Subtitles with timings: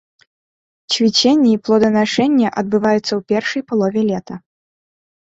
[0.95, 4.35] Цвіценне і плоданашэнне адбываецца ў першай палове лета.